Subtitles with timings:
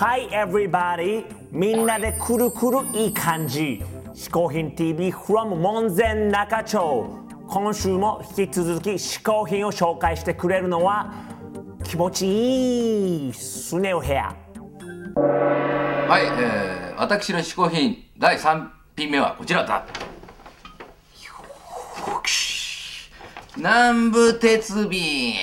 [0.00, 1.24] Hi everybody!
[1.50, 3.82] みんなでくるくるいい感じ。
[4.14, 7.10] 嗜好品 TV from 門前仲町。
[7.48, 11.12] 今週も引き続き嗜好品を紹介してくれるのは
[11.82, 14.36] 気持ちいいスネ夫部屋。
[15.16, 23.10] はい、えー、私の嗜好品第3品目はこちらだよーし
[23.56, 25.34] 南部鉄瓶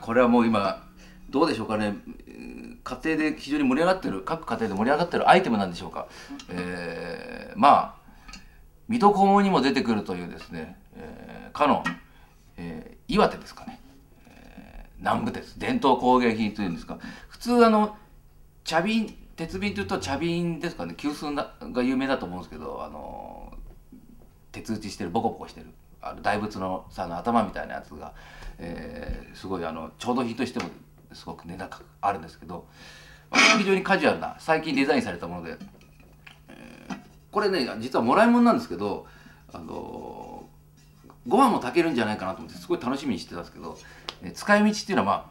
[0.00, 0.84] これはもう今
[1.34, 1.96] どうでしょうかね。
[2.84, 6.06] 家庭で非常に盛り上がってる各家庭で盛り上がってるアイテムなんでしょうか、
[6.48, 7.94] えー、まあ
[8.86, 11.82] 水戸黄門にも出てくるというですね、えー、かの、
[12.56, 13.80] えー岩手ですかね。
[14.98, 16.98] 南部鉄伝統工芸品というんですか。
[17.28, 17.96] 普通あの
[18.62, 20.94] 茶瓶鉄瓶というと茶瓶ですかね。
[20.96, 23.52] 急須が有名だと思うんですけどあの
[24.52, 25.66] 鉄打ちしてるボコボコしてる
[26.00, 28.14] あの大仏のさの頭みたいなやつが、
[28.58, 30.70] えーすごいあの調度品としても
[31.14, 32.66] すごく値高くあるんですけど
[33.30, 35.56] まあ非常にカジュアルな最近デザインされたもので、
[36.48, 36.96] えー
[37.30, 39.06] これね実はもらい物なんですけど
[39.52, 40.48] あの
[41.26, 43.76] ご飯も炊けるんじゃないかなと思ってすごい楽しみにしてたんですけど、
[44.22, 45.24] えー使い道っていうのはまあ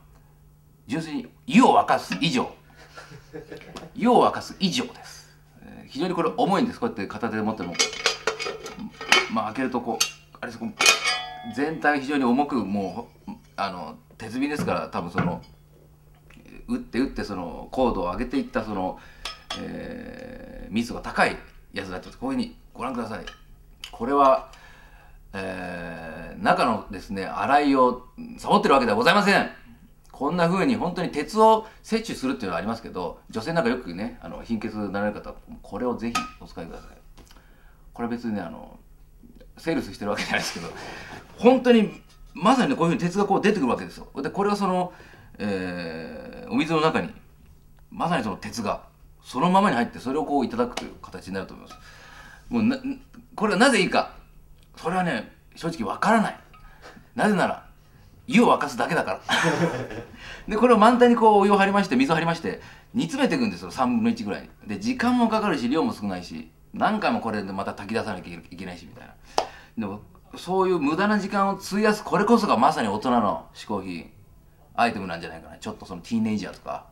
[0.88, 2.52] 純粋に湯を沸かす以上。
[3.96, 6.80] 湯を沸かす以上です、えー非常にこれ重いんです。
[6.80, 7.74] こうやって片手で持っても。
[9.32, 10.60] まあ開けるとこうあれです。
[10.60, 10.72] こう
[11.56, 15.42] 全体非常に重くもうあの鉄瓶ですから多分その
[16.68, 19.00] 打って打ってその高度を上げていったその、
[19.62, 21.38] えー密度が高い
[21.72, 23.26] やつだとこういうふうにご覧ください。
[23.92, 24.50] これは
[25.34, 28.08] えー中のですね洗いを
[28.40, 29.50] サボってるわけではございません。
[30.12, 36.88] こんな風に本当に鉄を摂取するっていうのはありますけど女性なんかよくねあの貧血になられる方これをぜひお使いください。
[37.94, 38.80] これは別にねあの
[39.58, 40.68] セールスしてるわけじゃないですけど
[41.38, 42.02] 本当に
[42.34, 44.08] まさにねこういうふうに鉄がこう出てくるわけですよ。
[44.22, 44.92] でこれをその、
[45.38, 47.10] えお水の中に
[47.92, 48.84] まさにその鉄が
[49.24, 51.80] そのままに入ってそれをこういただくという形になると思います。
[52.50, 52.78] もうな
[53.36, 54.16] これはなぜいいか。
[54.76, 56.40] それはね正直わからない。
[57.16, 57.66] なぜなら
[58.28, 59.20] 湯を沸かすだけだから。
[60.48, 62.62] でこれを満タンにこうお湯を張りまして水を張りまして
[62.94, 63.72] 煮詰めていくんですよ。
[63.72, 64.50] 3分の1ぐらい。
[64.68, 69.14] で時間もかかるし量も少ないし何回もこれでまた炊き出さなきゃいけないしみたいな。
[69.78, 70.02] でも
[70.36, 74.12] そういう無駄な時間を費やすこれこそがまさに大人の嗜好品。
[74.76, 75.58] アイテムなんじゃないかな。
[75.58, 76.86] ちょっとそのティーネイジャーとか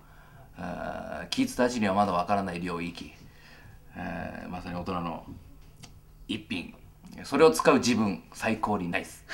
[0.58, 3.12] ーキッズたちにはまだわからない領域、
[3.96, 5.25] えーまさに大人の
[6.28, 6.74] 一品。
[7.24, 9.25] それを使う自分最高にナイス、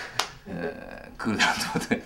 [0.48, 2.04] えークールだなと思って。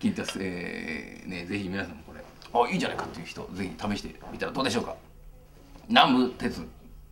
[0.00, 2.20] 聞いてます、えーね、ぜひ皆さんもこれ
[2.52, 4.94] あいいじゃないかっていう人ぜひ試してみたらどうでしょうか。
[5.88, 6.66] 南部鉄、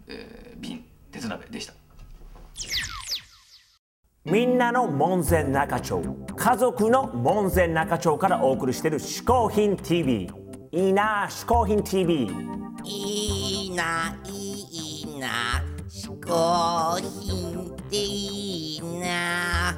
[0.09, 1.73] えー瓶鉄鍋でした。
[4.25, 6.00] みんなの門前仲町。
[6.37, 10.31] 家族の門前仲町からお送りしている嗜好品 TV
[10.71, 12.31] いいなあ嗜好品 TV
[12.84, 15.28] いいないいな
[15.88, 19.71] 嗜好品っていいな。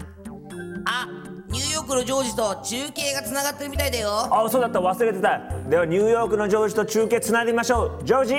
[0.84, 1.09] あ
[1.49, 4.10] ニューヨークのジョージと中継がつながってるみたいだよ。
[4.31, 5.41] あそうだった忘れてた。
[5.71, 8.04] ではニューヨークのジョージと中継つないでみましょう。
[8.04, 8.34] ジョージ。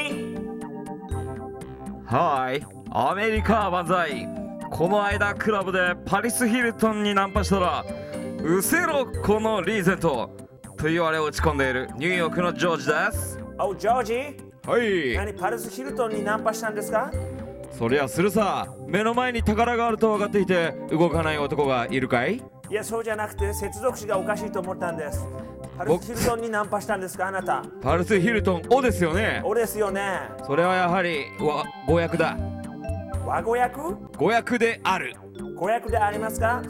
[2.05, 4.44] はいアメリカ万歳
[4.75, 7.85] この間クラブでパリス・ヒルトンにナンパしたら
[8.43, 10.29] うせろこのリーゼント
[10.77, 13.39] と言われ落ち込んでいるニューヨークのジョージです。
[13.57, 14.13] おジョージ？
[14.69, 15.15] はい。
[15.15, 17.09] 何パリス・ヒルトンにナンパしたんですか？
[17.71, 18.67] そりゃするさ。
[18.85, 22.43] 目の前に宝があると分かっていて動かない男がいるかい？
[22.69, 25.25] いやそうじゃなくて接続詞がおかしいと思ったんです。
[25.77, 27.63] パリス・ヒルトンにナンパしたんですかあなた？
[27.81, 29.41] パリス・ヒルトンおですよね。
[29.45, 30.19] おですよね。
[30.45, 32.37] それはやはりわ語訳だ
[33.25, 33.79] 和語訳？
[34.17, 35.15] 語訳である。
[35.55, 36.61] 語訳でありますか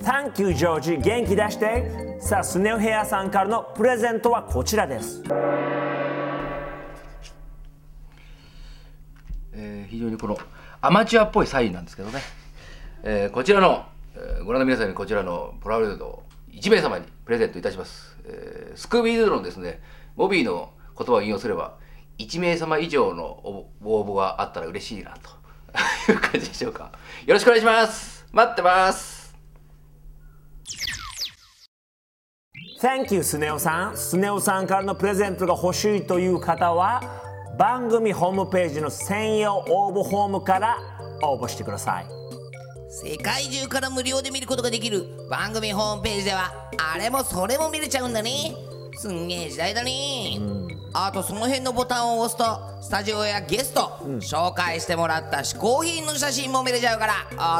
[0.00, 2.18] ？Thank you ジョージ元気出して。
[2.20, 5.22] さあスネ夫ヘアさんからのプレゼントはこちらです。
[9.52, 10.36] えー非常にこの
[10.80, 12.20] アマチュアっぽいサインなんですけどね、
[13.04, 13.84] えーこちらの、
[14.16, 19.80] えーご覧の皆さんにこちらのポラロイドを1名様にプレゼントいたします、えースクービードゥのですね
[20.16, 21.76] ボビーの言葉を引用すれば
[22.18, 25.30] 1名様以上の応応募があったら嬉しいなと。
[26.12, 26.90] いう感じでしょうか。
[27.26, 28.26] よろしくお願いします。
[28.32, 29.34] 待ってます。
[32.80, 33.96] Thank you スネ夫さん。
[33.96, 37.02] スネ夫さんからのプレゼントが欲しいという方は
[37.58, 40.76] 番組ホームページの専用応募フォームから
[41.22, 42.06] 応募してください。
[42.90, 46.52] 世界中から無料で見ることができる番組ホームページでは
[46.94, 48.54] あれもそれも見れちゃうんだね。
[48.96, 50.38] すんげえ時代だね、
[50.96, 57.14] あとその辺のボタンを押すとスタジオやゲスト、紹介してもらった嗜好品の写真も見れちゃうから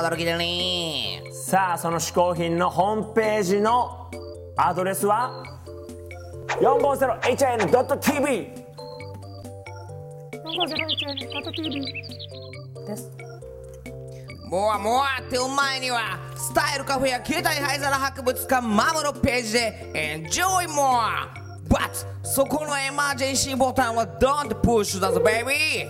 [0.08, 1.20] 驚きだね。
[1.32, 4.08] さあその嗜好品のホームページの
[4.56, 5.42] アドレスは
[6.60, 8.54] ？450hn.tv
[12.86, 13.10] です。
[14.48, 21.44] もうもうってお前にはスタイルカフェや携帯灰皿博物館マムのページで Enjoy more!
[21.75, 25.88] But そこのエマージェンシーボタンは Don't push だぞ baby!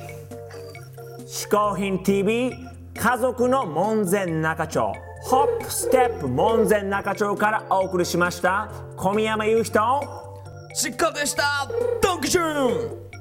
[1.27, 2.55] 嗜好品 TV
[2.95, 4.81] 家族の門前仲町。
[5.25, 8.71] ホップステップ門前仲町からお送りしました。
[8.97, 10.25] 小宮山雄人
[10.75, 11.69] しっかでした
[12.03, 13.14] ドンキシューン